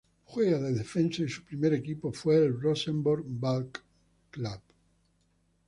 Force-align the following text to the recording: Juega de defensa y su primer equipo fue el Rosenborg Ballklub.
Juega 0.25 0.57
de 0.59 0.73
defensa 0.73 1.21
y 1.21 1.29
su 1.29 1.43
primer 1.43 1.75
equipo 1.75 2.11
fue 2.11 2.37
el 2.37 2.59
Rosenborg 2.59 3.23
Ballklub. 3.23 4.59